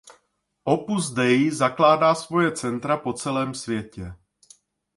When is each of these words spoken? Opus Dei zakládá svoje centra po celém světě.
Opus 0.65 1.13
Dei 1.13 1.51
zakládá 1.53 2.15
svoje 2.17 2.51
centra 2.51 2.97
po 2.97 3.13
celém 3.13 3.53
světě. 3.53 4.15